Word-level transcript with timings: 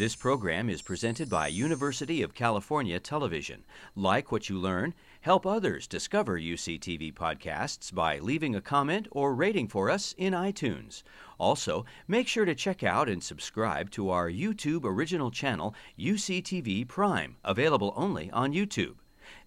This 0.00 0.16
program 0.16 0.70
is 0.70 0.80
presented 0.80 1.28
by 1.28 1.48
University 1.48 2.22
of 2.22 2.32
California 2.32 2.98
Television. 2.98 3.64
Like 3.94 4.32
what 4.32 4.48
you 4.48 4.58
learn? 4.58 4.94
Help 5.20 5.44
others 5.44 5.86
discover 5.86 6.40
UCTV 6.40 7.12
podcasts 7.12 7.92
by 7.92 8.18
leaving 8.18 8.54
a 8.54 8.62
comment 8.62 9.08
or 9.10 9.34
rating 9.34 9.68
for 9.68 9.90
us 9.90 10.14
in 10.16 10.32
iTunes. 10.32 11.02
Also, 11.36 11.84
make 12.08 12.28
sure 12.28 12.46
to 12.46 12.54
check 12.54 12.82
out 12.82 13.10
and 13.10 13.22
subscribe 13.22 13.90
to 13.90 14.08
our 14.08 14.30
YouTube 14.30 14.86
original 14.86 15.30
channel, 15.30 15.74
UCTV 15.98 16.88
Prime, 16.88 17.36
available 17.44 17.92
only 17.94 18.30
on 18.30 18.54
YouTube. 18.54 18.94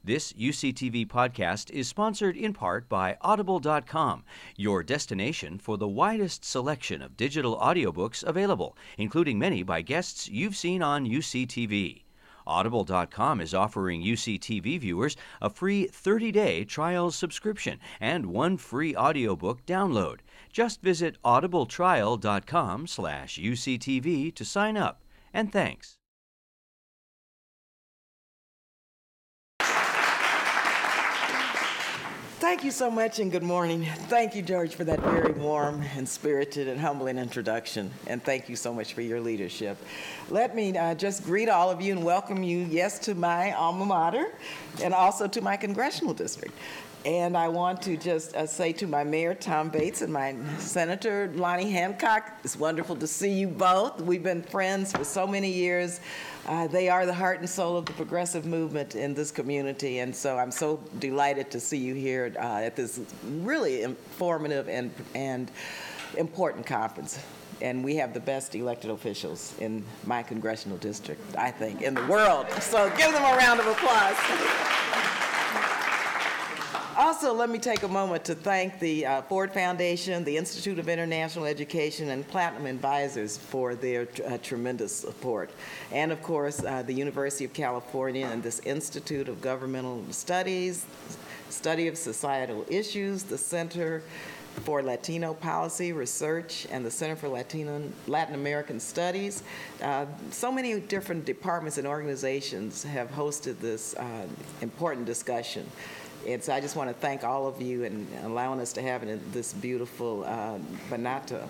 This 0.05 0.33
UCTV 0.33 1.07
podcast 1.07 1.71
is 1.71 1.87
sponsored 1.87 2.35
in 2.35 2.51
part 2.51 2.89
by 2.89 3.15
Audible.com, 3.21 4.25
your 4.57 4.83
destination 4.83 5.57
for 5.57 5.77
the 5.77 5.87
widest 5.87 6.43
selection 6.43 7.01
of 7.01 7.15
digital 7.15 7.57
audiobooks 7.57 8.21
available, 8.21 8.75
including 8.97 9.39
many 9.39 9.63
by 9.63 9.81
guests 9.81 10.27
you've 10.27 10.57
seen 10.57 10.83
on 10.83 11.07
UCTV. 11.07 12.03
Audible.com 12.45 13.39
is 13.39 13.53
offering 13.53 14.03
UCTV 14.03 14.81
viewers 14.81 15.15
a 15.41 15.49
free 15.49 15.87
30-day 15.87 16.65
trial 16.65 17.09
subscription 17.09 17.79
and 18.01 18.25
one 18.25 18.57
free 18.57 18.93
audiobook 18.93 19.65
download. 19.65 20.19
Just 20.51 20.81
visit 20.81 21.15
audibletrial.com 21.23 22.87
slash 22.87 23.39
UCTV 23.39 24.35
to 24.35 24.43
sign 24.43 24.75
up. 24.75 25.01
And 25.33 25.49
thanks. 25.49 25.97
Thank 32.43 32.65
you 32.65 32.71
so 32.71 32.91
much 32.91 33.19
and 33.19 33.31
good 33.31 33.41
morning. 33.41 33.85
Thank 34.09 34.35
you, 34.35 34.41
George, 34.41 34.75
for 34.75 34.83
that 34.83 34.99
very 34.99 35.31
warm 35.31 35.81
and 35.95 36.07
spirited 36.07 36.67
and 36.67 36.77
humbling 36.77 37.17
introduction. 37.17 37.89
And 38.05 38.21
thank 38.21 38.49
you 38.49 38.57
so 38.57 38.73
much 38.73 38.93
for 38.93 38.99
your 38.99 39.21
leadership. 39.21 39.77
Let 40.29 40.53
me 40.53 40.77
uh, 40.77 40.95
just 40.95 41.23
greet 41.23 41.47
all 41.47 41.71
of 41.71 41.79
you 41.79 41.93
and 41.93 42.03
welcome 42.03 42.43
you, 42.43 42.67
yes, 42.69 42.99
to 42.99 43.15
my 43.15 43.53
alma 43.53 43.85
mater 43.85 44.25
and 44.81 44.93
also 44.93 45.25
to 45.25 45.39
my 45.39 45.55
congressional 45.55 46.13
district. 46.13 46.53
And 47.05 47.35
I 47.35 47.49
want 47.49 47.81
to 47.81 47.97
just 47.97 48.33
uh, 48.33 48.47
say 48.47 48.71
to 48.73 48.87
my 48.87 49.03
mayor, 49.03 49.35
Tom 49.35 49.67
Bates, 49.67 50.01
and 50.01 50.13
my 50.13 50.37
Senator, 50.57 51.29
Loni 51.35 51.69
Hancock, 51.69 52.31
it's 52.45 52.55
wonderful 52.55 52.95
to 52.95 53.07
see 53.07 53.29
you 53.29 53.49
both. 53.49 53.99
We've 53.99 54.23
been 54.23 54.41
friends 54.41 54.93
for 54.93 55.03
so 55.03 55.27
many 55.27 55.51
years. 55.51 55.99
Uh, 56.47 56.67
they 56.67 56.87
are 56.87 57.05
the 57.05 57.13
heart 57.13 57.39
and 57.39 57.49
soul 57.49 57.75
of 57.75 57.85
the 57.85 57.91
progressive 57.93 58.45
movement 58.45 58.95
in 58.95 59.13
this 59.13 59.31
community, 59.31 59.99
and 59.99 60.15
so 60.15 60.37
I'm 60.37 60.51
so 60.51 60.79
delighted 60.99 61.51
to 61.51 61.59
see 61.59 61.77
you 61.77 61.93
here 61.93 62.33
uh, 62.37 62.59
at 62.59 62.77
this 62.77 63.01
really 63.41 63.81
informative 63.81 64.69
and, 64.69 64.89
and 65.13 65.51
important 66.17 66.65
conference. 66.65 67.19
And 67.61 67.83
we 67.83 67.97
have 67.97 68.13
the 68.13 68.19
best 68.21 68.55
elected 68.55 68.91
officials 68.91 69.55
in 69.59 69.83
my 70.05 70.23
congressional 70.23 70.77
district, 70.77 71.35
I 71.35 71.51
think, 71.51 71.81
in 71.81 71.95
the 71.95 72.05
world. 72.07 72.49
So 72.61 72.89
give 72.95 73.11
them 73.11 73.23
a 73.23 73.37
round 73.37 73.59
of 73.59 73.67
applause. 73.67 74.82
Also, 77.13 77.31
let 77.31 77.51
me 77.51 77.59
take 77.59 77.83
a 77.83 77.87
moment 77.87 78.25
to 78.25 78.33
thank 78.33 78.79
the 78.79 79.05
uh, 79.05 79.21
Ford 79.21 79.53
Foundation, 79.53 80.23
the 80.23 80.35
Institute 80.35 80.79
of 80.79 80.89
International 80.89 81.45
Education, 81.45 82.09
and 82.09 82.27
Platinum 82.27 82.65
Advisors 82.65 83.37
for 83.37 83.75
their 83.75 84.07
uh, 84.25 84.39
tremendous 84.41 84.95
support. 84.95 85.51
And 85.91 86.11
of 86.11 86.23
course, 86.23 86.63
uh, 86.63 86.81
the 86.81 86.91
University 86.91 87.45
of 87.45 87.53
California 87.53 88.25
and 88.25 88.41
this 88.41 88.61
Institute 88.61 89.29
of 89.29 89.41
Governmental 89.41 90.03
Studies, 90.09 90.87
Study 91.51 91.87
of 91.87 91.99
Societal 91.99 92.65
Issues, 92.67 93.21
the 93.21 93.37
Center 93.37 94.01
for 94.63 94.81
Latino 94.81 95.35
Policy 95.35 95.93
Research 95.93 96.67
and 96.71 96.83
the 96.83 96.91
Center 96.91 97.15
for 97.15 97.27
Latino, 97.27 97.83
Latin 98.07 98.33
American 98.33 98.79
Studies. 98.79 99.43
Uh, 99.83 100.07
so 100.31 100.51
many 100.51 100.79
different 100.79 101.25
departments 101.25 101.77
and 101.77 101.85
organizations 101.85 102.83
have 102.83 103.11
hosted 103.11 103.59
this 103.59 103.95
uh, 103.97 104.25
important 104.61 105.05
discussion. 105.05 105.69
And 106.27 106.41
so 106.41 106.53
I 106.53 106.61
just 106.61 106.75
want 106.75 106.89
to 106.89 106.93
thank 106.93 107.23
all 107.23 107.47
of 107.47 107.61
you 107.61 107.83
and 107.83 108.07
allowing 108.23 108.59
us 108.61 108.73
to 108.73 108.81
have 108.81 109.05
this 109.33 109.53
beautiful 109.53 110.23
uh, 110.23 110.57
Banatao, 110.89 111.47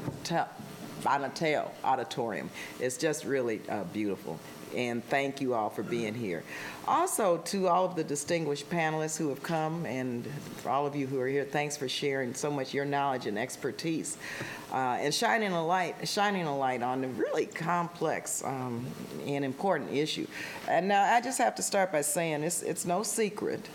auditorium. 1.84 2.50
It's 2.80 2.98
just 2.98 3.26
really 3.26 3.62
uh, 3.70 3.84
beautiful. 3.86 4.40
And 4.76 5.04
thank 5.06 5.40
you 5.40 5.54
all 5.54 5.70
for 5.70 5.84
being 5.84 6.16
here. 6.16 6.44
Also, 6.88 7.38
to 7.38 7.68
all 7.68 7.86
of 7.86 7.96
the 7.96 8.04
distinguished 8.04 8.68
panelists 8.72 9.16
who 9.16 9.30
have 9.30 9.44
come, 9.44 9.86
and 9.86 10.26
for 10.58 10.70
all 10.70 10.88
of 10.88 10.96
you 10.96 11.06
who 11.06 11.20
are 11.20 11.28
here, 11.28 11.44
thanks 11.46 11.78
for 11.78 11.88
sharing 11.88 12.34
so 12.34 12.50
much 12.50 12.74
your 12.74 12.86
knowledge 12.86 13.28
and 13.28 13.38
expertise, 13.38 14.18
uh, 14.72 14.98
and 15.00 15.14
shining 15.14 15.52
a 15.52 15.64
light, 15.64 16.08
shining 16.08 16.48
a 16.48 16.58
light 16.58 16.82
on 16.82 17.04
a 17.04 17.08
really 17.10 17.46
complex 17.46 18.44
um, 18.44 18.84
and 19.28 19.46
important 19.46 19.92
issue. 19.92 20.26
And 20.68 20.88
now 20.88 21.04
I 21.04 21.22
just 21.22 21.38
have 21.38 21.54
to 21.56 21.62
start 21.62 21.92
by 21.92 22.02
saying 22.02 22.42
it's 22.42 22.64
it's 22.64 22.84
no 22.84 23.04
secret 23.04 23.70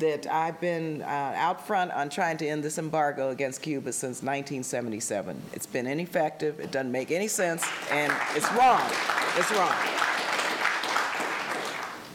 that 0.00 0.26
I've 0.26 0.60
been 0.60 1.02
uh, 1.02 1.32
out 1.36 1.66
front 1.66 1.92
on 1.92 2.08
trying 2.08 2.38
to 2.38 2.46
end 2.46 2.64
this 2.64 2.78
embargo 2.78 3.30
against 3.30 3.62
Cuba 3.62 3.92
since 3.92 4.22
1977. 4.22 5.40
It's 5.52 5.66
been 5.66 5.86
ineffective, 5.86 6.58
it 6.58 6.72
doesn't 6.72 6.90
make 6.90 7.10
any 7.10 7.28
sense, 7.28 7.64
and 7.90 8.12
it's 8.34 8.50
wrong. 8.52 8.82
It's 9.36 9.50
wrong. 9.52 9.74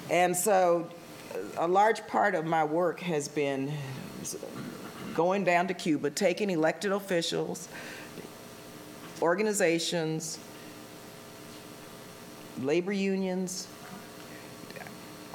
And 0.09 0.35
so 0.35 0.87
a 1.57 1.67
large 1.67 2.05
part 2.07 2.35
of 2.35 2.45
my 2.45 2.63
work 2.63 2.99
has 3.01 3.27
been 3.27 3.71
going 5.13 5.43
down 5.43 5.67
to 5.67 5.73
Cuba, 5.73 6.09
taking 6.09 6.49
elected 6.49 6.91
officials, 6.91 7.69
organizations, 9.21 10.39
labor 12.61 12.91
unions, 12.91 13.67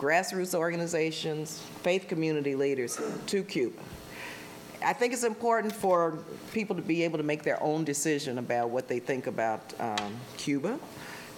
grassroots 0.01 0.55
organizations, 0.55 1.61
faith 1.83 2.09
community 2.09 2.55
leaders 2.55 2.99
to 3.27 3.43
Cuba. 3.43 3.79
I 4.83 4.95
think 4.95 5.13
it's 5.13 5.25
important 5.25 5.75
for 5.75 6.19
people 6.55 6.75
to 6.75 6.81
be 6.81 7.05
able 7.05 7.19
to 7.19 7.23
make 7.23 7.43
their 7.43 7.63
own 7.63 7.85
decision 7.85 8.39
about 8.39 8.71
what 8.71 8.89
they 8.89 8.99
think 8.99 9.27
about 9.27 9.75
um, 9.79 10.17
Cuba. 10.39 10.79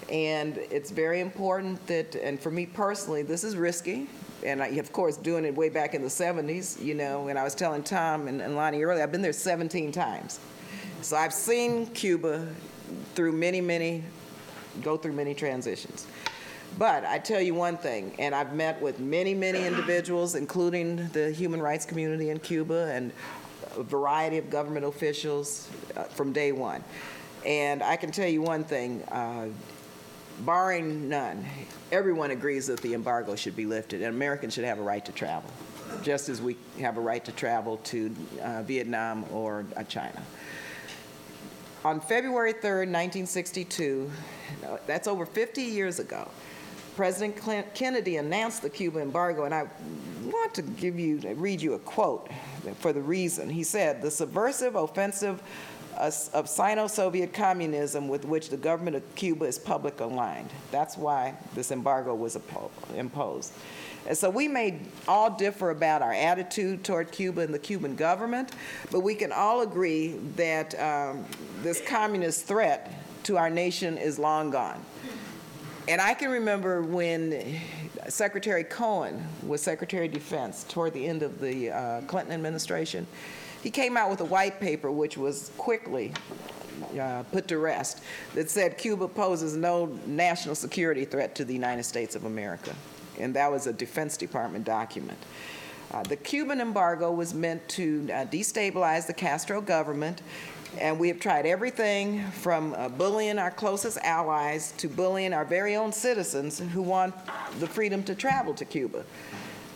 And 0.09 0.59
it's 0.71 0.93
very 0.93 1.21
important 1.21 1.85
that, 1.89 2.15
and 2.15 2.39
for 2.39 2.53
me 2.53 2.67
personally, 2.67 3.23
this 3.23 3.43
is 3.43 3.57
risky. 3.57 4.07
And 4.45 4.63
I, 4.63 4.69
of 4.69 4.93
course, 4.93 5.17
doing 5.17 5.45
it 5.45 5.55
way 5.57 5.69
back 5.69 5.95
in 5.95 6.03
the 6.03 6.09
70s, 6.09 6.81
you 6.81 6.95
know, 6.95 7.27
and 7.29 7.37
I 7.37 7.43
was 7.43 7.57
telling 7.57 7.83
Tom 7.83 8.29
and, 8.29 8.41
and 8.41 8.55
Loni 8.55 8.85
earlier, 8.85 9.03
I've 9.03 9.13
been 9.13 9.23
there 9.23 9.33
17 9.33 9.91
times. 9.91 10.39
So 11.01 11.17
I've 11.17 11.33
seen 11.33 11.87
Cuba 11.87 12.47
through 13.17 13.33
many, 13.33 13.61
many, 13.61 14.05
go 14.83 14.97
through 14.97 15.15
many 15.15 15.35
transitions. 15.35 16.07
But 16.79 17.05
I 17.05 17.19
tell 17.19 17.41
you 17.41 17.55
one 17.55 17.77
thing, 17.77 18.15
and 18.19 18.35
I've 18.35 18.55
met 18.55 18.81
with 18.81 18.99
many, 18.99 19.35
many 19.35 19.65
individuals, 19.65 20.35
including 20.35 21.09
the 21.09 21.31
human 21.31 21.61
rights 21.61 21.85
community 21.85 22.31
in 22.31 22.39
Cuba 22.39 22.91
and 22.93 23.13
a 23.77 23.83
variety 23.83 24.39
of 24.39 24.51
government 24.51 24.87
officials 24.87 25.69
uh, 25.97 26.05
from 26.05 26.33
day 26.33 26.53
one. 26.53 26.83
And 27.45 27.83
I 27.83 27.97
can 27.97 28.11
tell 28.11 28.29
you 28.29 28.41
one 28.41 28.65
thing, 28.65 29.03
uh, 29.05 29.49
barring 30.41 31.09
none, 31.09 31.45
everyone 31.91 32.31
agrees 32.31 32.67
that 32.69 32.81
the 32.81 32.95
embargo 32.95 33.37
should 33.37 33.57
be 33.57 33.67
lifted 33.67 34.03
and 34.03 34.15
Americans 34.15 34.55
should 34.55 34.65
have 34.65 34.79
a 34.79 34.83
right 34.83 35.05
to 35.05 35.13
travel, 35.13 35.51
just 36.03 36.29
as 36.29 36.41
we 36.41 36.57
have 36.81 36.97
a 36.97 37.01
right 37.01 37.25
to 37.25 37.33
travel 37.33 37.79
to 37.79 38.15
uh, 38.43 38.63
Vietnam 38.63 39.25
or 39.31 39.67
uh, 39.77 39.83
China. 39.85 40.23
On 41.85 42.01
February 42.01 42.53
3rd, 42.53 42.89
1962, 42.89 44.11
that's 44.87 45.09
over 45.09 45.27
50 45.27 45.63
years 45.63 45.99
ago, 45.99 46.31
President 46.97 47.37
Kennedy 47.75 48.17
announced 48.17 48.63
the 48.63 48.71
Cuba 48.71 49.01
embargo, 49.01 49.45
and 49.45 49.55
I 49.55 49.67
want 50.25 50.55
to 50.55 50.63
give 50.63 50.99
you, 50.99 51.19
read 51.37 51.63
you 51.63 51.75
a 51.75 51.79
quote 51.79 52.29
for 52.79 52.93
the 52.93 53.01
reason. 53.01 53.49
He 53.49 53.63
said, 53.65 54.03
the 54.03 54.11
subversive 54.11 54.75
offensive 54.75 55.43
of 55.97 56.49
Sino-Soviet 56.49 57.33
communism 57.33 58.09
with 58.09 58.25
which 58.25 58.51
the 58.51 58.57
government 58.57 58.97
of 58.97 59.15
Cuba 59.15 59.45
is 59.45 59.59
public 59.59 60.01
aligned. 60.01 60.51
That's 60.71 60.97
why 60.97 61.35
this 61.55 61.71
embargo 61.71 62.15
was 62.15 62.39
imposed. 62.97 63.53
And 64.07 64.19
so 64.19 64.29
we 64.29 64.49
may 64.49 64.81
all 65.07 65.31
differ 65.31 65.71
about 65.71 66.03
our 66.03 66.13
attitude 66.13 66.83
toward 66.83 67.13
Cuba 67.13 67.43
and 67.43 67.55
the 67.55 67.59
Cuban 67.59 67.95
government, 67.95 68.51
but 68.91 69.01
we 69.01 69.15
can 69.15 69.33
all 69.33 69.61
agree 69.61 70.17
that 70.37 70.79
um, 70.81 71.25
this 71.63 71.81
communist 71.87 72.47
threat 72.47 72.93
to 73.25 73.39
our 73.39 73.49
nation 73.49 73.97
is 73.97 74.19
long 74.19 74.51
gone. 74.51 74.85
And 75.89 76.01
I 76.01 76.15
can 76.15 76.31
remember 76.31 76.83
when 76.83 77.61
Secretary 78.09 78.63
Cohen 78.63 79.27
was 79.45 79.63
Secretary 79.63 80.07
of 80.07 80.13
Defense 80.13 80.65
toward 80.65 80.93
the 80.93 81.05
end 81.05 81.23
of 81.25 81.41
the 81.41 81.71
uh, 81.71 82.01
Clinton 82.03 82.33
administration, 82.33 83.07
he 83.63 83.71
came 83.71 83.97
out 83.97 84.09
with 84.09 84.21
a 84.21 84.25
white 84.25 84.61
paper 84.61 84.93
which 84.93 85.17
was 85.17 85.51
quickly 85.59 86.13
uh, 87.01 87.25
put 87.33 87.49
to 87.49 87.59
rest 87.59 88.03
that 88.35 88.49
said 88.49 88.79
Cuba 88.79 89.09
poses 89.09 89.57
no 89.57 89.87
national 90.07 90.55
security 90.55 91.05
threat 91.05 91.35
to 91.35 91.45
the 91.45 91.55
United 91.55 91.83
States 91.83 92.15
of 92.15 92.25
America. 92.27 92.75
And 93.19 93.35
that 93.35 93.51
was 93.51 93.67
a 93.67 93.73
Defense 93.73 94.17
Department 94.17 94.65
document. 94.65 95.19
Uh, 95.91 96.03
the 96.05 96.17
Cuban 96.17 96.61
embargo 96.61 97.13
was 97.13 97.35
meant 97.35 97.67
to 97.71 98.09
uh, 98.13 98.25
destabilize 98.27 99.07
the 99.07 99.13
Castro 99.13 99.61
government 99.61 100.23
And 100.79 100.99
we 100.99 101.09
have 101.09 101.21
tried 101.21 101.45
everything 101.45 102.25
from 102.31 102.75
uh, 102.75 102.89
bullying 102.89 103.39
our 103.39 103.51
closest 103.51 103.99
allies 103.99 104.73
to 104.79 104.89
bullying 104.89 105.33
our 105.33 105.45
very 105.45 105.77
own 105.77 105.93
citizens 105.93 106.59
who 106.59 106.83
want 106.83 107.15
the 107.61 107.67
freedom 107.67 108.03
to 108.05 108.15
travel 108.15 108.55
to 108.55 108.65
Cuba. 108.65 109.05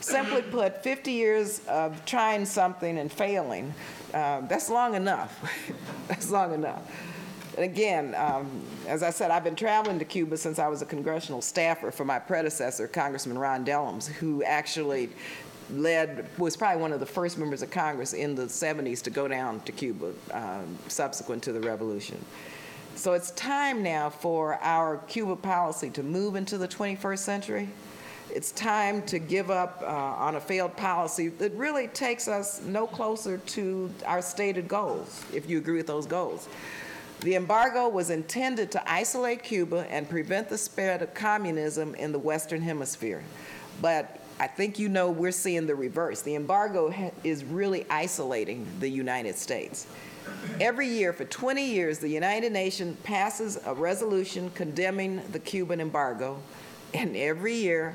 Simply 0.00 0.42
put, 0.42 0.82
50 0.82 1.12
years 1.12 1.60
of 1.66 2.04
trying 2.04 2.44
something 2.44 2.98
and 2.98 3.10
failing, 3.10 3.74
uh, 4.14 4.42
that's 4.42 4.70
long 4.70 4.94
enough. 4.94 5.42
that's 6.08 6.30
long 6.30 6.54
enough. 6.54 6.82
And 7.56 7.64
again, 7.64 8.14
um, 8.14 8.62
as 8.86 9.02
I 9.02 9.10
said, 9.10 9.30
I've 9.30 9.44
been 9.44 9.56
traveling 9.56 9.98
to 9.98 10.04
Cuba 10.04 10.36
since 10.36 10.58
I 10.58 10.68
was 10.68 10.82
a 10.82 10.86
congressional 10.86 11.40
staffer 11.40 11.90
for 11.90 12.04
my 12.04 12.18
predecessor, 12.18 12.86
Congressman 12.86 13.38
Ron 13.38 13.64
Dellums, 13.64 14.06
who 14.06 14.42
actually 14.44 15.08
led, 15.70 16.28
was 16.38 16.56
probably 16.56 16.80
one 16.80 16.92
of 16.92 17.00
the 17.00 17.06
first 17.06 17.38
members 17.38 17.62
of 17.62 17.70
Congress 17.70 18.12
in 18.12 18.34
the 18.34 18.44
70s 18.44 19.02
to 19.02 19.10
go 19.10 19.28
down 19.28 19.60
to 19.60 19.72
Cuba 19.72 20.12
um, 20.32 20.78
subsequent 20.88 21.42
to 21.44 21.52
the 21.52 21.60
revolution. 21.60 22.22
So 22.94 23.12
it's 23.12 23.30
time 23.32 23.82
now 23.82 24.08
for 24.08 24.58
our 24.62 24.98
Cuba 25.08 25.36
policy 25.36 25.90
to 25.90 26.02
move 26.02 26.34
into 26.34 26.56
the 26.56 26.68
21st 26.68 27.18
century. 27.18 27.68
It's 28.34 28.52
time 28.52 29.02
to 29.02 29.18
give 29.18 29.50
up 29.50 29.82
uh, 29.82 29.86
on 29.86 30.36
a 30.36 30.40
failed 30.40 30.76
policy 30.76 31.28
that 31.28 31.52
really 31.52 31.88
takes 31.88 32.26
us 32.26 32.60
no 32.62 32.86
closer 32.86 33.38
to 33.38 33.90
our 34.04 34.22
stated 34.22 34.66
goals, 34.66 35.24
if 35.32 35.48
you 35.48 35.58
agree 35.58 35.76
with 35.76 35.86
those 35.86 36.06
goals. 36.06 36.48
The 37.20 37.34
embargo 37.34 37.88
was 37.88 38.10
intended 38.10 38.70
to 38.72 38.90
isolate 38.90 39.42
Cuba 39.42 39.86
and 39.90 40.08
prevent 40.08 40.48
the 40.48 40.58
spread 40.58 41.02
of 41.02 41.14
communism 41.14 41.94
in 41.94 42.12
the 42.12 42.18
Western 42.18 42.60
Hemisphere. 42.60 43.22
But 43.80 44.20
I 44.38 44.46
think 44.46 44.78
you 44.78 44.88
know 44.88 45.10
we're 45.10 45.32
seeing 45.32 45.66
the 45.66 45.74
reverse. 45.74 46.20
The 46.20 46.34
embargo 46.34 46.92
is 47.24 47.44
really 47.44 47.86
isolating 47.88 48.66
the 48.80 48.88
United 48.88 49.36
States. 49.36 49.86
Every 50.60 50.88
year 50.88 51.12
for 51.12 51.24
20 51.24 51.64
years, 51.64 51.98
the 51.98 52.08
United 52.08 52.52
Nations 52.52 52.98
passes 53.02 53.58
a 53.64 53.72
resolution 53.72 54.50
condemning 54.50 55.22
the 55.32 55.38
Cuban 55.38 55.80
embargo, 55.80 56.38
and 56.92 57.16
every 57.16 57.54
year 57.54 57.94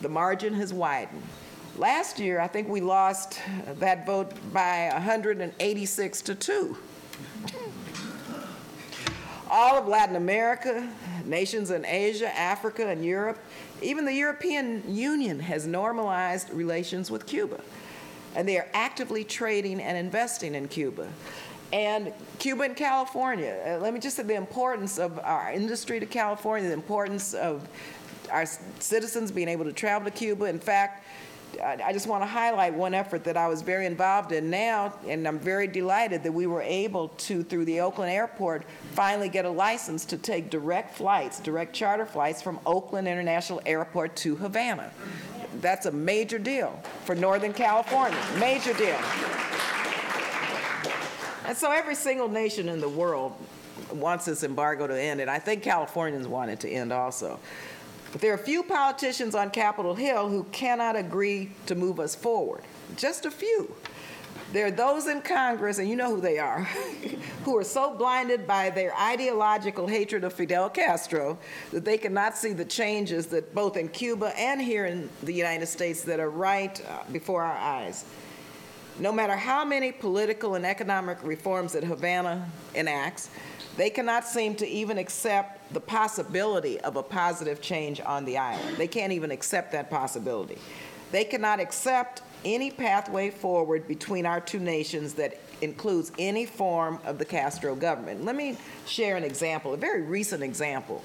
the 0.00 0.08
margin 0.08 0.54
has 0.54 0.72
widened. 0.72 1.22
Last 1.76 2.18
year, 2.18 2.40
I 2.40 2.46
think 2.46 2.68
we 2.68 2.80
lost 2.80 3.40
that 3.80 4.06
vote 4.06 4.32
by 4.52 4.88
186 4.92 6.22
to 6.22 6.34
2. 6.34 6.76
All 9.50 9.76
of 9.76 9.88
Latin 9.88 10.16
America, 10.16 10.88
nations 11.26 11.70
in 11.70 11.84
Asia, 11.84 12.34
Africa, 12.36 12.88
and 12.88 13.04
Europe 13.04 13.38
even 13.84 14.04
the 14.04 14.14
European 14.14 14.82
Union 14.88 15.40
has 15.40 15.66
normalized 15.66 16.50
relations 16.50 17.10
with 17.10 17.26
Cuba, 17.26 17.60
and 18.34 18.48
they 18.48 18.56
are 18.56 18.68
actively 18.72 19.24
trading 19.24 19.80
and 19.80 19.96
investing 19.96 20.54
in 20.54 20.68
Cuba. 20.68 21.08
And 21.72 22.12
Cuba 22.38 22.64
and 22.64 22.76
California, 22.76 23.60
uh, 23.66 23.82
let 23.82 23.92
me 23.92 24.00
just 24.00 24.16
say 24.16 24.22
the 24.22 24.34
importance 24.34 24.98
of 24.98 25.18
our 25.18 25.52
industry 25.52 25.98
to 25.98 26.06
California, 26.06 26.68
the 26.68 26.74
importance 26.74 27.34
of 27.34 27.68
our 28.30 28.46
citizens 28.78 29.30
being 29.30 29.48
able 29.48 29.64
to 29.64 29.72
travel 29.72 30.10
to 30.10 30.16
Cuba. 30.16 30.46
In 30.46 30.60
fact, 30.60 31.04
I 31.62 31.92
just 31.92 32.06
want 32.06 32.22
to 32.22 32.26
highlight 32.26 32.74
one 32.74 32.94
effort 32.94 33.24
that 33.24 33.36
I 33.36 33.48
was 33.48 33.62
very 33.62 33.86
involved 33.86 34.32
in 34.32 34.50
now, 34.50 34.94
and 35.06 35.26
I'm 35.26 35.38
very 35.38 35.66
delighted 35.66 36.22
that 36.22 36.32
we 36.32 36.46
were 36.46 36.62
able 36.62 37.08
to, 37.08 37.42
through 37.42 37.64
the 37.64 37.80
Oakland 37.80 38.10
Airport, 38.10 38.64
finally 38.92 39.28
get 39.28 39.44
a 39.44 39.50
license 39.50 40.04
to 40.06 40.16
take 40.16 40.50
direct 40.50 40.96
flights, 40.96 41.40
direct 41.40 41.74
charter 41.74 42.06
flights 42.06 42.40
from 42.42 42.58
Oakland 42.66 43.08
International 43.08 43.60
Airport 43.66 44.16
to 44.16 44.36
Havana. 44.36 44.90
That's 45.60 45.86
a 45.86 45.92
major 45.92 46.38
deal 46.38 46.80
for 47.04 47.14
Northern 47.14 47.52
California, 47.52 48.18
major 48.38 48.72
deal. 48.74 48.98
And 51.46 51.56
so 51.56 51.70
every 51.70 51.94
single 51.94 52.28
nation 52.28 52.68
in 52.68 52.80
the 52.80 52.88
world 52.88 53.34
wants 53.92 54.24
this 54.24 54.42
embargo 54.42 54.86
to 54.86 55.00
end, 55.00 55.20
and 55.20 55.30
I 55.30 55.38
think 55.38 55.62
Californians 55.62 56.26
want 56.26 56.50
it 56.50 56.60
to 56.60 56.68
end 56.68 56.92
also. 56.92 57.38
But 58.14 58.20
there 58.20 58.32
are 58.32 58.38
few 58.38 58.62
politicians 58.62 59.34
on 59.34 59.50
Capitol 59.50 59.96
Hill 59.96 60.28
who 60.28 60.44
cannot 60.52 60.94
agree 60.94 61.50
to 61.66 61.74
move 61.74 61.98
us 61.98 62.14
forward. 62.14 62.62
Just 62.96 63.26
a 63.26 63.30
few. 63.30 63.74
There 64.52 64.66
are 64.66 64.70
those 64.70 65.08
in 65.08 65.20
Congress, 65.20 65.78
and 65.78 65.88
you 65.88 65.96
know 65.96 66.14
who 66.14 66.20
they 66.20 66.38
are, 66.38 66.60
who 67.44 67.56
are 67.56 67.64
so 67.64 67.92
blinded 67.92 68.46
by 68.46 68.70
their 68.70 68.94
ideological 68.96 69.88
hatred 69.88 70.22
of 70.22 70.32
Fidel 70.32 70.70
Castro 70.70 71.36
that 71.72 71.84
they 71.84 71.98
cannot 71.98 72.38
see 72.38 72.52
the 72.52 72.64
changes 72.64 73.26
that 73.26 73.52
both 73.52 73.76
in 73.76 73.88
Cuba 73.88 74.32
and 74.38 74.62
here 74.62 74.86
in 74.86 75.10
the 75.24 75.34
United 75.34 75.66
States 75.66 76.02
that 76.02 76.20
are 76.20 76.30
right 76.30 76.80
uh, 76.88 77.02
before 77.10 77.42
our 77.42 77.58
eyes. 77.58 78.04
No 79.00 79.10
matter 79.10 79.34
how 79.34 79.64
many 79.64 79.90
political 79.90 80.54
and 80.54 80.64
economic 80.64 81.18
reforms 81.24 81.72
that 81.72 81.82
Havana 81.82 82.48
enacts, 82.76 83.30
they 83.76 83.90
cannot 83.90 84.26
seem 84.26 84.54
to 84.56 84.68
even 84.68 84.98
accept 84.98 85.72
the 85.72 85.80
possibility 85.80 86.80
of 86.80 86.96
a 86.96 87.02
positive 87.02 87.60
change 87.60 88.00
on 88.00 88.24
the 88.24 88.38
island. 88.38 88.76
They 88.76 88.86
can't 88.86 89.12
even 89.12 89.30
accept 89.30 89.72
that 89.72 89.90
possibility. 89.90 90.58
They 91.10 91.24
cannot 91.24 91.60
accept 91.60 92.22
any 92.44 92.70
pathway 92.70 93.30
forward 93.30 93.88
between 93.88 94.26
our 94.26 94.40
two 94.40 94.58
nations 94.58 95.14
that 95.14 95.38
includes 95.62 96.12
any 96.18 96.44
form 96.44 96.98
of 97.04 97.18
the 97.18 97.24
Castro 97.24 97.74
government. 97.74 98.24
Let 98.24 98.36
me 98.36 98.56
share 98.86 99.16
an 99.16 99.24
example, 99.24 99.72
a 99.72 99.76
very 99.76 100.02
recent 100.02 100.42
example. 100.42 101.02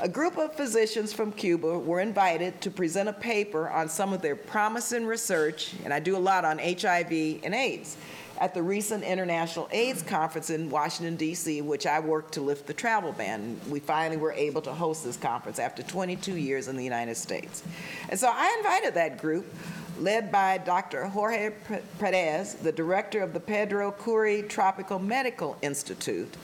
A 0.00 0.08
group 0.08 0.38
of 0.38 0.54
physicians 0.54 1.12
from 1.12 1.32
Cuba 1.32 1.78
were 1.78 2.00
invited 2.00 2.60
to 2.62 2.70
present 2.70 3.08
a 3.08 3.12
paper 3.12 3.68
on 3.68 3.88
some 3.88 4.12
of 4.12 4.22
their 4.22 4.36
promising 4.36 5.04
research, 5.04 5.74
and 5.84 5.92
I 5.92 6.00
do 6.00 6.16
a 6.16 6.18
lot 6.18 6.44
on 6.44 6.58
HIV 6.58 7.40
and 7.42 7.54
AIDS 7.54 7.96
at 8.40 8.54
the 8.54 8.62
recent 8.62 9.02
International 9.02 9.68
AIDS 9.72 10.02
Conference 10.02 10.50
in 10.50 10.70
Washington, 10.70 11.16
D.C., 11.16 11.60
which 11.62 11.86
I 11.86 11.98
worked 11.98 12.34
to 12.34 12.40
lift 12.40 12.66
the 12.66 12.74
travel 12.74 13.12
ban. 13.12 13.60
We 13.68 13.80
finally 13.80 14.16
were 14.16 14.32
able 14.32 14.62
to 14.62 14.72
host 14.72 15.04
this 15.04 15.16
conference 15.16 15.58
after 15.58 15.82
22 15.82 16.36
years 16.36 16.68
in 16.68 16.76
the 16.76 16.84
United 16.84 17.16
States. 17.16 17.64
And 18.08 18.18
so 18.18 18.30
I 18.32 18.54
invited 18.58 18.94
that 18.94 19.18
group, 19.20 19.52
led 19.98 20.30
by 20.30 20.58
Dr. 20.58 21.06
Jorge 21.06 21.50
Perez, 21.98 22.54
the 22.54 22.70
director 22.70 23.20
of 23.20 23.32
the 23.32 23.40
Pedro 23.40 23.90
Kourí 23.90 24.48
Tropical 24.48 25.00
Medical 25.00 25.56
Institute, 25.60 26.36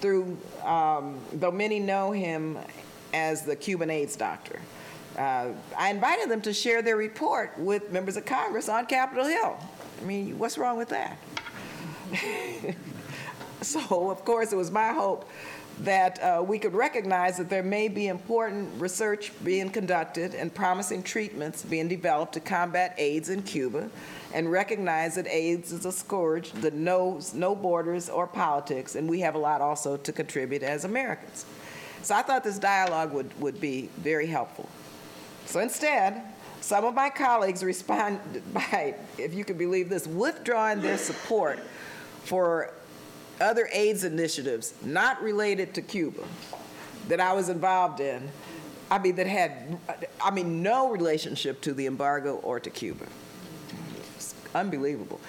through, 0.00 0.36
um, 0.64 1.20
though 1.34 1.52
many 1.52 1.78
know 1.78 2.10
him 2.10 2.58
as 3.12 3.42
the 3.42 3.54
Cuban 3.54 3.90
AIDS 3.90 4.16
doctor. 4.16 4.58
Uh, 5.16 5.50
I 5.78 5.90
invited 5.90 6.28
them 6.28 6.40
to 6.40 6.52
share 6.52 6.82
their 6.82 6.96
report 6.96 7.56
with 7.56 7.92
members 7.92 8.16
of 8.16 8.24
Congress 8.24 8.68
on 8.68 8.86
Capitol 8.86 9.26
Hill. 9.26 9.56
I 10.04 10.06
mean, 10.06 10.38
what's 10.38 10.58
wrong 10.58 10.76
with 10.76 10.90
that? 10.90 11.16
so, 13.62 14.10
of 14.10 14.22
course, 14.22 14.52
it 14.52 14.56
was 14.56 14.70
my 14.70 14.92
hope 14.92 15.30
that 15.80 16.22
uh, 16.22 16.44
we 16.46 16.58
could 16.58 16.74
recognize 16.74 17.38
that 17.38 17.48
there 17.48 17.62
may 17.62 17.88
be 17.88 18.08
important 18.08 18.68
research 18.78 19.32
being 19.42 19.70
conducted 19.70 20.34
and 20.34 20.54
promising 20.54 21.02
treatments 21.02 21.62
being 21.62 21.88
developed 21.88 22.34
to 22.34 22.40
combat 22.40 22.94
AIDS 22.98 23.30
in 23.30 23.42
Cuba, 23.44 23.88
and 24.34 24.52
recognize 24.52 25.14
that 25.14 25.26
AIDS 25.26 25.72
is 25.72 25.86
a 25.86 25.92
scourge 25.92 26.52
that 26.52 26.74
knows 26.74 27.32
no 27.32 27.54
borders 27.56 28.10
or 28.10 28.26
politics, 28.26 28.96
and 28.96 29.08
we 29.08 29.20
have 29.20 29.34
a 29.34 29.38
lot 29.38 29.62
also 29.62 29.96
to 29.96 30.12
contribute 30.12 30.62
as 30.62 30.84
Americans. 30.84 31.46
So 32.02 32.14
I 32.14 32.20
thought 32.20 32.44
this 32.44 32.58
dialogue 32.58 33.14
would, 33.14 33.40
would 33.40 33.58
be 33.58 33.88
very 33.96 34.26
helpful. 34.26 34.68
So 35.46 35.60
instead, 35.60 36.22
some 36.64 36.86
of 36.86 36.94
my 36.94 37.10
colleagues 37.10 37.62
responded 37.62 38.42
by, 38.54 38.94
if 39.18 39.34
you 39.34 39.44
can 39.44 39.58
believe 39.58 39.90
this, 39.90 40.06
withdrawing 40.06 40.80
their 40.80 40.96
support 40.96 41.58
for 42.24 42.72
other 43.40 43.68
AIDS 43.72 44.04
initiatives 44.04 44.72
not 44.82 45.22
related 45.22 45.74
to 45.74 45.82
Cuba 45.82 46.22
that 47.08 47.20
I 47.20 47.34
was 47.34 47.50
involved 47.50 48.00
in. 48.00 48.30
I 48.90 48.98
mean, 48.98 49.16
that 49.16 49.26
had, 49.26 49.76
I 50.22 50.30
mean, 50.30 50.62
no 50.62 50.90
relationship 50.90 51.60
to 51.62 51.74
the 51.74 51.86
embargo 51.86 52.36
or 52.36 52.60
to 52.60 52.70
Cuba. 52.70 53.06
It's 54.16 54.34
unbelievable. 54.54 55.20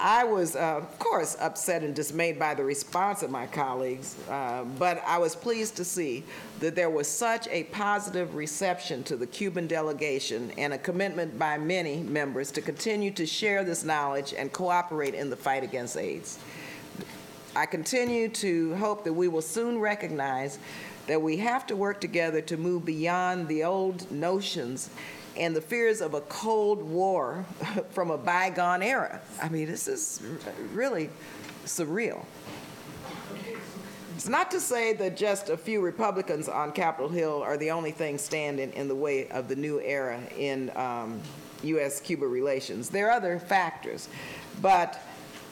I 0.00 0.24
was, 0.24 0.56
uh, 0.56 0.78
of 0.78 0.98
course, 0.98 1.36
upset 1.38 1.82
and 1.82 1.94
dismayed 1.94 2.38
by 2.38 2.54
the 2.54 2.64
response 2.64 3.22
of 3.22 3.30
my 3.30 3.46
colleagues, 3.46 4.16
uh, 4.30 4.64
but 4.78 5.02
I 5.06 5.18
was 5.18 5.36
pleased 5.36 5.76
to 5.76 5.84
see 5.84 6.24
that 6.60 6.74
there 6.74 6.88
was 6.88 7.06
such 7.06 7.46
a 7.48 7.64
positive 7.64 8.34
reception 8.34 9.04
to 9.04 9.16
the 9.16 9.26
Cuban 9.26 9.66
delegation 9.66 10.52
and 10.56 10.72
a 10.72 10.78
commitment 10.78 11.38
by 11.38 11.58
many 11.58 11.98
members 11.98 12.50
to 12.52 12.62
continue 12.62 13.10
to 13.10 13.26
share 13.26 13.62
this 13.62 13.84
knowledge 13.84 14.32
and 14.32 14.50
cooperate 14.54 15.12
in 15.12 15.28
the 15.28 15.36
fight 15.36 15.62
against 15.62 15.98
AIDS. 15.98 16.38
I 17.54 17.66
continue 17.66 18.30
to 18.30 18.76
hope 18.76 19.04
that 19.04 19.12
we 19.12 19.28
will 19.28 19.42
soon 19.42 19.78
recognize 19.78 20.58
that 21.08 21.20
we 21.20 21.36
have 21.38 21.66
to 21.66 21.76
work 21.76 22.00
together 22.00 22.40
to 22.40 22.56
move 22.56 22.86
beyond 22.86 23.48
the 23.48 23.64
old 23.64 24.10
notions 24.10 24.88
and 25.40 25.56
the 25.56 25.60
fears 25.60 26.02
of 26.02 26.12
a 26.12 26.20
Cold 26.20 26.82
War 26.82 27.46
from 27.90 28.10
a 28.10 28.18
bygone 28.18 28.82
era. 28.82 29.20
I 29.42 29.48
mean, 29.48 29.66
this 29.66 29.88
is 29.88 30.22
really 30.74 31.08
surreal. 31.64 32.24
It's 34.14 34.28
not 34.28 34.50
to 34.50 34.60
say 34.60 34.92
that 34.92 35.16
just 35.16 35.48
a 35.48 35.56
few 35.56 35.80
Republicans 35.80 36.46
on 36.46 36.72
Capitol 36.72 37.08
Hill 37.08 37.42
are 37.42 37.56
the 37.56 37.70
only 37.70 37.90
thing 37.90 38.18
standing 38.18 38.70
in 38.74 38.86
the 38.86 38.94
way 38.94 39.28
of 39.28 39.48
the 39.48 39.56
new 39.56 39.80
era 39.80 40.20
in 40.36 40.70
um, 40.76 41.22
U.S. 41.62 42.02
Cuba 42.02 42.26
relations. 42.26 42.90
There 42.90 43.08
are 43.08 43.12
other 43.12 43.38
factors, 43.38 44.10
but 44.60 45.02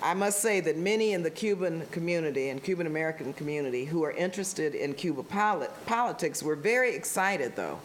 I 0.03 0.13
must 0.13 0.43
say 0.43 0.61
that 0.61 0.77
many 0.77 1.15
in 1.15 1.23
the 1.23 1.31
Cuban 1.31 1.87
community 1.93 2.51
and 2.51 2.63
Cuban 2.63 2.87
American 2.87 3.33
community 3.33 3.87
who 3.87 4.05
are 4.05 4.13
interested 4.13 4.75
in 4.75 4.93
Cuba 4.93 5.23
polit- 5.23 5.73
politics 5.87 6.43
were 6.43 6.55
very 6.55 6.95
excited, 6.95 7.57
though, 7.57 7.79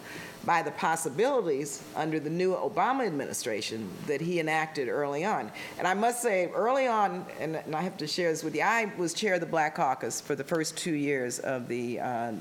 by 0.45 0.62
the 0.62 0.71
possibilities 0.71 1.83
under 1.95 2.19
the 2.19 2.29
new 2.29 2.53
Obama 2.53 3.05
administration 3.05 3.89
that 4.07 4.19
he 4.19 4.39
enacted 4.39 4.89
early 4.89 5.23
on. 5.23 5.51
And 5.77 5.88
I 5.88 5.93
must 5.93 6.21
say, 6.21 6.50
early 6.53 6.88
on, 6.88 7.25
and, 7.39 7.55
and 7.55 7.75
I 7.75 7.81
have 7.81 7.97
to 7.97 8.07
share 8.07 8.29
this 8.31 8.43
with 8.43 8.55
you, 8.55 8.62
I 8.62 8.91
was 8.97 9.13
chair 9.13 9.35
of 9.35 9.39
the 9.39 9.45
Black 9.45 9.75
Caucus 9.75 10.19
for 10.19 10.35
the 10.35 10.43
first 10.43 10.77
two 10.77 10.93
years 10.93 11.39
of 11.39 11.67
the 11.67 12.00
uh, 12.00 12.33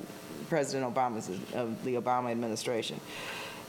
President 0.49 0.92
Obama's 0.92 1.30
of 1.54 1.82
the 1.85 1.94
Obama 1.94 2.30
administration. 2.30 3.00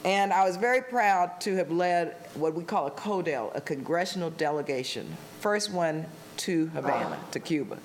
And 0.06 0.34
I 0.34 0.46
was 0.46 0.58
very 0.58 0.82
proud 0.82 1.40
to 1.42 1.56
have 1.56 1.72
led 1.72 2.18
what 2.34 2.54
we 2.54 2.64
call 2.64 2.88
a 2.88 2.92
CODEL, 2.92 3.56
a 3.56 3.62
congressional 3.62 4.32
delegation, 4.32 5.16
first 5.40 5.72
one 5.72 6.06
to 6.38 6.68
Havana, 6.68 7.18
to 7.32 7.40
Cuba. 7.40 7.78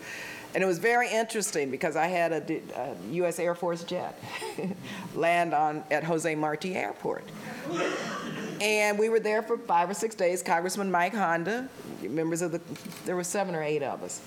And 0.54 0.64
it 0.64 0.66
was 0.66 0.78
very 0.78 1.10
interesting 1.10 1.70
because 1.70 1.94
I 1.94 2.06
had 2.06 2.32
a, 2.32 2.56
uh, 2.78 2.94
a 2.94 3.12
U.S. 3.14 3.38
Air 3.38 3.54
Force 3.54 3.84
jet 3.84 4.18
land 5.14 5.54
on 5.54 5.84
at 5.90 6.04
Jose 6.04 6.34
Marti 6.34 6.74
Airport. 6.74 7.24
And 8.60 8.98
we 8.98 9.08
were 9.08 9.20
there 9.20 9.42
for 9.42 9.58
five 9.58 9.90
or 9.90 9.94
six 9.94 10.14
days. 10.14 10.42
Congressman 10.42 10.90
Mike 10.90 11.14
Honda, 11.14 11.68
members 12.02 12.42
of 12.42 12.52
the, 12.52 12.60
there 13.04 13.14
were 13.14 13.24
seven 13.24 13.54
or 13.54 13.62
eight 13.62 13.82
of 13.82 14.02
us. 14.02 14.20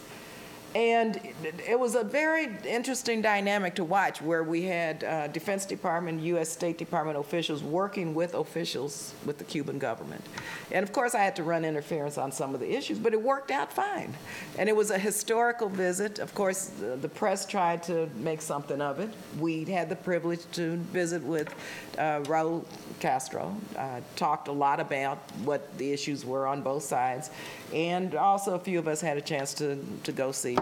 And 0.73 1.19
it 1.67 1.77
was 1.77 1.95
a 1.95 2.03
very 2.03 2.47
interesting 2.65 3.21
dynamic 3.21 3.75
to 3.75 3.83
watch 3.83 4.21
where 4.21 4.43
we 4.43 4.63
had 4.63 5.03
uh, 5.03 5.27
Defense 5.27 5.65
Department, 5.65 6.21
U.S. 6.21 6.49
State 6.49 6.77
Department 6.77 7.17
officials 7.17 7.61
working 7.61 8.13
with 8.13 8.33
officials 8.35 9.13
with 9.25 9.37
the 9.37 9.43
Cuban 9.43 9.79
government. 9.79 10.23
And 10.71 10.83
of 10.83 10.93
course, 10.93 11.13
I 11.13 11.19
had 11.19 11.35
to 11.35 11.43
run 11.43 11.65
interference 11.65 12.17
on 12.17 12.31
some 12.31 12.53
of 12.53 12.61
the 12.61 12.73
issues, 12.73 12.99
but 12.99 13.11
it 13.11 13.21
worked 13.21 13.51
out 13.51 13.73
fine. 13.73 14.13
And 14.57 14.69
it 14.69 14.75
was 14.75 14.91
a 14.91 14.97
historical 14.97 15.67
visit. 15.67 16.19
Of 16.19 16.33
course, 16.33 16.67
the, 16.67 16.95
the 16.95 17.09
press 17.09 17.45
tried 17.45 17.83
to 17.83 18.09
make 18.15 18.41
something 18.41 18.79
of 18.79 18.99
it. 18.99 19.09
We 19.39 19.65
had 19.65 19.89
the 19.89 19.97
privilege 19.97 20.41
to 20.53 20.77
visit 20.77 21.21
with 21.21 21.53
uh, 21.97 22.21
Raul 22.21 22.65
Castro, 22.99 23.55
uh, 23.77 24.01
talked 24.15 24.47
a 24.47 24.51
lot 24.51 24.79
about 24.79 25.17
what 25.43 25.77
the 25.77 25.91
issues 25.91 26.25
were 26.25 26.47
on 26.47 26.61
both 26.61 26.83
sides. 26.83 27.31
And 27.73 28.15
also, 28.15 28.55
a 28.55 28.59
few 28.59 28.79
of 28.79 28.87
us 28.87 29.01
had 29.01 29.17
a 29.17 29.21
chance 29.21 29.53
to, 29.55 29.83
to 30.03 30.11
go 30.11 30.31
see 30.31 30.57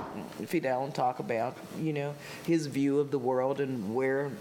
Fidel 0.45 0.85
and 0.85 0.95
talk 0.95 1.19
about, 1.19 1.57
you 1.79 1.93
know, 1.93 2.15
his 2.45 2.67
view 2.67 2.99
of 2.99 3.11
the 3.11 3.19
world 3.19 3.59
and 3.59 3.93
where 3.93 4.31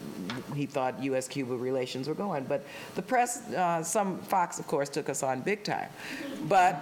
he 0.54 0.66
thought 0.66 1.02
U.S.-Cuba 1.02 1.60
relations 1.60 2.08
were 2.08 2.14
going. 2.14 2.44
But 2.44 2.64
the 2.94 3.02
press, 3.02 3.50
uh, 3.52 3.82
some 3.82 4.18
Fox, 4.18 4.58
of 4.58 4.66
course, 4.66 4.88
took 4.88 5.08
us 5.08 5.22
on 5.22 5.40
big 5.40 5.64
time. 5.64 5.88
But 6.48 6.80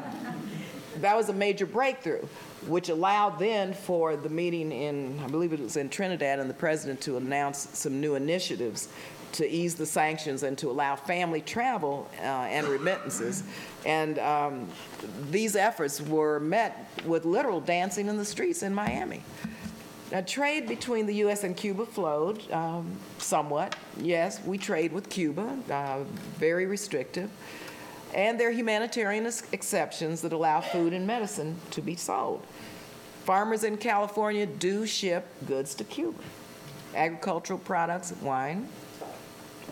that 1.01 1.17
was 1.17 1.29
a 1.29 1.33
major 1.33 1.67
breakthrough, 1.67 2.27
which 2.67 2.89
allowed 2.89 3.39
then 3.39 3.75
for 3.75 4.17
the 4.17 4.29
meeting 4.29 4.73
in, 4.73 5.19
I 5.23 5.29
believe 5.29 5.53
it 5.53 5.61
was 5.61 5.77
in 5.77 5.89
Trinidad, 5.89 6.39
and 6.39 6.49
the 6.49 6.55
president 6.55 7.01
to 7.03 7.17
announce 7.17 7.69
some 7.79 8.01
new 8.01 8.15
initiatives 8.15 8.89
to 9.37 9.49
ease 9.49 9.75
the 9.75 9.87
sanctions 9.87 10.43
and 10.43 10.57
to 10.59 10.71
allow 10.71 10.97
family 10.97 11.41
travel 11.41 12.09
uh, 12.21 12.25
and 12.25 12.67
remittances. 12.67 13.45
And 13.85 14.19
um, 14.19 14.69
these 15.31 15.57
efforts 15.57 16.01
were 16.01 16.41
met 16.41 16.91
with 17.05 17.25
literal 17.25 17.61
dancing 17.61 18.09
in 18.09 18.17
the 18.17 18.25
streets 18.25 18.63
in 18.63 18.75
Miami. 18.75 19.23
Now, 20.11 20.21
trade 20.23 20.69
between 20.69 21.07
the 21.07 21.15
U.S. 21.17 21.45
and 21.45 21.57
Cuba 21.57 21.85
flowed 21.85 22.51
um, 22.53 22.97
somewhat. 23.19 23.77
Yes, 23.99 24.43
we 24.45 24.57
trade 24.57 24.93
with 24.93 25.11
Cuba, 25.11 25.59
uh, 25.71 26.05
very 26.39 26.65
restrictive. 26.67 27.31
And 28.15 28.39
there 28.39 28.49
are 28.49 28.53
humanitarian 28.53 29.27
exceptions 29.53 30.23
that 30.23 30.33
allow 30.33 30.61
food 30.61 30.93
and 30.93 31.07
medicine 31.07 31.57
to 31.73 31.83
be 31.83 31.97
sold. 31.97 32.47
Farmers 33.25 33.65
in 33.65 33.77
California 33.77 34.47
do 34.47 34.87
ship 34.87 35.27
goods 35.47 35.75
to 35.75 35.85
Cuba 35.85 36.23
agricultural 36.97 37.59
products, 37.59 38.13
wine, 38.23 38.69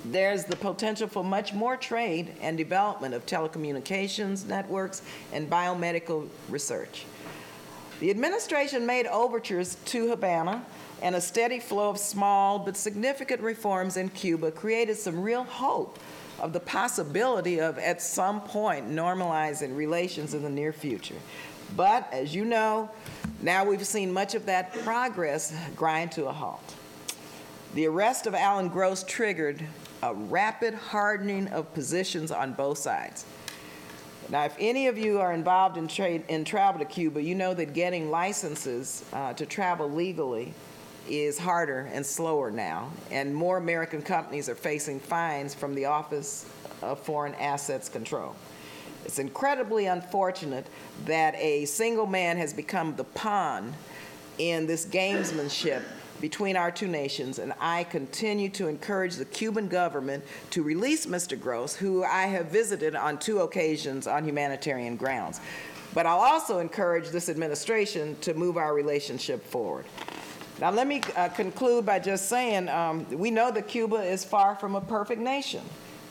there's 0.05 0.45
the 0.45 0.57
potential 0.57 1.09
for 1.09 1.25
much 1.25 1.53
more 1.53 1.77
trade 1.77 2.35
and 2.41 2.57
development 2.57 3.15
of 3.15 3.25
telecommunications 3.27 4.47
networks 4.47 5.03
and 5.33 5.49
biomedical 5.49 6.29
research. 6.49 7.07
The 8.01 8.11
administration 8.11 8.85
made 8.85 9.07
overtures 9.07 9.77
to 9.87 10.09
Havana, 10.09 10.65
and 11.03 11.15
a 11.15 11.21
steady 11.21 11.61
flow 11.61 11.91
of 11.91 11.99
small 11.99 12.59
but 12.59 12.77
significant 12.77 13.41
reforms 13.41 13.97
in 13.97 14.09
Cuba 14.09 14.51
created 14.51 14.97
some 14.97 15.23
real 15.23 15.45
hope 15.45 15.99
of 16.41 16.53
the 16.53 16.61
possibility 16.61 17.61
of, 17.61 17.79
at 17.79 18.03
some 18.03 18.41
point, 18.41 18.91
normalizing 18.91 19.77
relations 19.77 20.35
in 20.35 20.43
the 20.43 20.51
near 20.51 20.73
future. 20.73 21.15
But 21.77 22.09
as 22.13 22.35
you 22.35 22.45
know, 22.45 22.91
now 23.43 23.65
we've 23.65 23.87
seen 23.87 24.13
much 24.13 24.35
of 24.35 24.47
that 24.47 24.73
progress 24.83 25.55
grind 25.77 26.13
to 26.13 26.27
a 26.27 26.33
halt. 26.33 26.75
The 27.75 27.87
arrest 27.87 28.27
of 28.27 28.35
Alan 28.35 28.69
Gross 28.69 29.05
triggered 29.05 29.65
a 30.05 30.15
rapid 30.15 30.75
hardening 30.75 31.49
of 31.49 31.73
positions 31.73 32.31
on 32.31 32.53
both 32.53 32.77
sides. 32.77 33.25
Now, 34.29 34.45
if 34.45 34.55
any 34.59 34.87
of 34.87 34.99
you 34.99 35.19
are 35.21 35.33
involved 35.33 35.77
in 35.77 35.89
trade 35.89 36.25
in 36.29 36.45
travel 36.45 36.79
to 36.81 36.85
Cuba, 36.85 37.23
you 37.23 37.35
know 37.35 37.55
that 37.55 37.73
getting 37.73 38.11
licenses 38.11 39.05
uh, 39.13 39.33
to 39.35 39.47
travel 39.47 39.91
legally 39.91 40.53
is 41.09 41.39
harder 41.39 41.89
and 41.93 42.05
slower 42.05 42.51
now, 42.51 42.91
and 43.11 43.35
more 43.35 43.57
American 43.57 44.03
companies 44.03 44.49
are 44.49 44.55
facing 44.55 45.01
fines 45.01 45.55
from 45.55 45.75
the 45.75 45.87
Office 45.87 46.47
of 46.83 46.99
Foreign 47.01 47.35
Assets 47.35 47.89
Control. 47.89 48.35
It's 49.05 49.19
incredibly 49.19 49.87
unfortunate 49.87 50.67
that 51.05 51.35
a 51.37 51.65
single 51.67 52.07
man 52.07 52.37
has 52.37 52.53
become 52.53 52.97
the 52.97 53.05
pawn 53.05 53.75
in 54.39 54.67
this 54.67 54.87
gamesmanship 54.87 55.83
between 56.25 56.57
our 56.57 56.71
two 56.71 56.89
nations, 56.89 57.39
and 57.39 57.53
I 57.61 57.85
continue 57.85 58.49
to 58.49 58.67
encourage 58.67 59.17
the 59.17 59.27
Cuban 59.27 59.69
government 59.69 60.25
to 60.53 60.63
release 60.63 61.05
Mr. 61.05 61.39
Gross, 61.39 61.77
who 61.77 62.03
I 62.03 62.23
have 62.23 62.47
visited 62.47 62.97
on 62.97 63.19
two 63.19 63.41
occasions 63.41 64.07
on 64.07 64.25
humanitarian 64.25 64.97
grounds. 64.97 65.43
But 65.93 66.07
I'll 66.07 66.21
also 66.21 66.61
encourage 66.61 67.11
this 67.11 67.29
administration 67.29 68.17
to 68.23 68.33
move 68.33 68.57
our 68.57 68.73
relationship 68.73 69.45
forward. 69.45 69.85
Now, 70.63 70.71
let 70.71 70.87
me 70.87 71.03
uh, 71.15 71.29
conclude 71.29 71.85
by 71.85 71.99
just 71.99 72.31
saying 72.31 72.71
um, 72.71 73.07
we 73.11 73.31
know 73.31 73.51
that 73.51 73.69
Cuba 73.69 73.97
is 73.97 74.25
far 74.25 74.55
from 74.55 74.77
a 74.77 74.81
perfect 74.81 75.21
nation, 75.21 75.61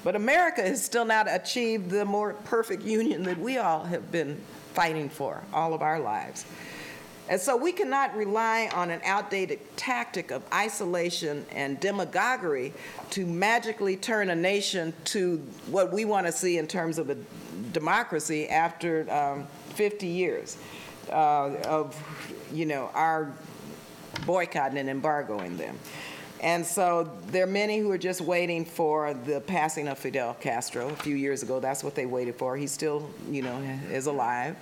but 0.03 0.15
America 0.15 0.61
has 0.61 0.85
still 0.85 1.05
not 1.05 1.25
achieved 1.27 1.89
the 1.89 2.05
more 2.05 2.33
perfect 2.45 2.83
union 2.83 3.23
that 3.23 3.39
we 3.39 3.57
all 3.57 3.83
have 3.83 4.11
been 4.11 4.39
fighting 4.75 5.09
for 5.09 5.43
all 5.51 5.73
of 5.73 5.81
our 5.81 5.99
lives. 5.99 6.45
And 7.29 7.39
so 7.39 7.55
we 7.55 7.71
cannot 7.71 8.15
rely 8.15 8.69
on 8.73 8.91
an 8.91 8.99
outdated 9.05 9.59
tactic 9.77 10.31
of 10.31 10.43
isolation 10.53 11.45
and 11.51 11.79
demagoguery 11.79 12.73
to 13.11 13.25
magically 13.25 13.95
turn 13.95 14.29
a 14.29 14.35
nation 14.35 14.93
to 15.05 15.37
what 15.67 15.93
we 15.93 16.03
want 16.03 16.27
to 16.27 16.33
see 16.33 16.57
in 16.57 16.67
terms 16.67 16.97
of 16.97 17.09
a 17.09 17.17
democracy 17.71 18.49
after 18.49 19.09
um, 19.11 19.47
50 19.75 20.05
years 20.05 20.57
uh, 21.09 21.55
of, 21.65 21.95
you 22.51 22.65
know, 22.65 22.89
our 22.93 23.31
boycotting 24.25 24.77
and 24.77 24.89
embargoing 24.89 25.57
them. 25.57 25.77
And 26.41 26.65
so 26.65 27.09
there 27.27 27.45
are 27.45 27.47
many 27.47 27.79
who 27.79 27.89
are 27.91 27.97
just 27.97 28.19
waiting 28.19 28.65
for 28.65 29.13
the 29.13 29.39
passing 29.39 29.87
of 29.87 29.97
Fidel 29.97 30.33
Castro 30.33 30.89
a 30.89 30.95
few 30.97 31.15
years 31.15 31.41
ago. 31.41 31.61
That's 31.61 31.85
what 31.85 31.95
they 31.95 32.05
waited 32.05 32.35
for. 32.35 32.57
He 32.57 32.67
still, 32.67 33.09
you 33.31 33.41
know, 33.41 33.57
is 33.89 34.07
alive. 34.07 34.57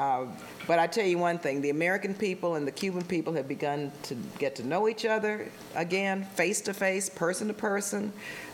Uh, 0.00 0.24
but 0.66 0.78
I 0.78 0.86
tell 0.86 1.04
you 1.04 1.18
one 1.18 1.38
thing, 1.38 1.60
the 1.60 1.68
American 1.68 2.14
people 2.14 2.54
and 2.54 2.66
the 2.66 2.72
Cuban 2.72 3.04
people 3.04 3.34
have 3.34 3.46
begun 3.46 3.92
to 4.04 4.16
get 4.38 4.56
to 4.56 4.66
know 4.66 4.88
each 4.88 5.04
other 5.04 5.46
again, 5.74 6.24
face 6.24 6.62
to 6.62 6.72
face, 6.72 7.10
person 7.10 7.48
to 7.48 7.52
person. 7.52 8.10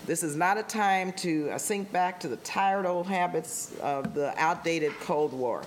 This 0.07 0.25
is 0.25 0.35
not 0.35 0.59
a 0.59 0.65
time 0.65 1.12
to 1.12 1.50
uh, 1.50 1.59
sink 1.59 1.93
back 1.93 2.19
to 2.21 2.29
the 2.29 2.38
tired 2.38 2.85
old 2.85 3.07
habits 3.07 3.76
of 3.81 4.12
the 4.12 4.35
outdated 4.37 4.93
Cold 4.99 5.33
War. 5.33 5.62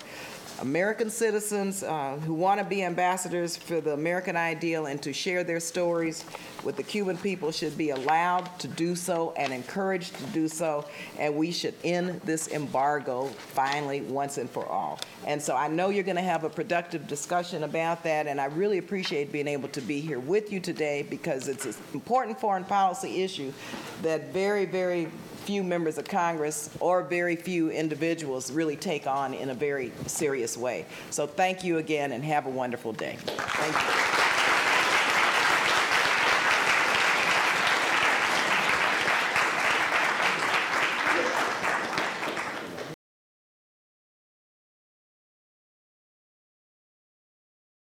American 0.61 1.09
citizens 1.09 1.83
uh, 1.83 2.17
who 2.25 2.33
want 2.33 2.59
to 2.59 2.65
be 2.65 2.83
ambassadors 2.83 3.55
for 3.55 3.79
the 3.79 3.93
American 3.93 4.35
ideal 4.35 4.87
and 4.87 5.01
to 5.01 5.13
share 5.13 5.43
their 5.43 5.59
stories 5.59 6.25
with 6.63 6.75
the 6.75 6.83
Cuban 6.83 7.17
people 7.17 7.51
should 7.51 7.77
be 7.77 7.91
allowed 7.91 8.45
to 8.59 8.67
do 8.67 8.95
so 8.95 9.33
and 9.37 9.53
encouraged 9.53 10.15
to 10.15 10.23
do 10.27 10.47
so. 10.47 10.85
And 11.17 11.35
we 11.35 11.51
should 11.51 11.75
end 11.83 12.19
this 12.21 12.49
embargo 12.49 13.27
finally 13.27 14.01
once 14.01 14.37
and 14.37 14.49
for 14.49 14.65
all. 14.65 14.99
And 15.25 15.41
so 15.41 15.55
I 15.55 15.69
know 15.69 15.89
you're 15.89 16.03
going 16.03 16.17
to 16.17 16.21
have 16.21 16.43
a 16.43 16.49
productive 16.49 17.07
discussion 17.07 17.63
about 17.63 18.03
that. 18.03 18.27
And 18.27 18.41
I 18.41 18.45
really 18.45 18.79
appreciate 18.79 19.31
being 19.31 19.47
able 19.47 19.69
to 19.69 19.81
be 19.81 20.01
here 20.01 20.19
with 20.19 20.51
you 20.51 20.59
today 20.59 21.05
because 21.09 21.47
it's 21.47 21.65
an 21.65 21.75
important 21.93 22.39
foreign 22.39 22.65
policy 22.65 23.23
issue 23.23 23.53
that 24.01 24.33
very, 24.33 24.65
very 24.65 25.07
few 25.39 25.63
members 25.63 25.97
of 25.97 26.05
Congress 26.05 26.69
or 26.79 27.03
very 27.03 27.35
few 27.35 27.71
individuals 27.71 28.51
really 28.51 28.75
take 28.75 29.07
on 29.07 29.33
in 29.33 29.49
a 29.49 29.53
very 29.53 29.91
serious 30.07 30.57
way. 30.57 30.85
So 31.09 31.27
thank 31.27 31.63
you 31.63 31.77
again 31.77 32.11
and 32.11 32.23
have 32.23 32.45
a 32.45 32.49
wonderful 32.49 32.93
day. 32.93 33.17
Thank 33.19 33.73
you. 33.73 34.08